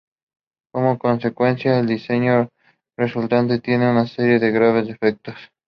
[0.73, 2.49] Como consecuencia, el diseño
[2.97, 5.35] resultante tenía una serie de graves defectos.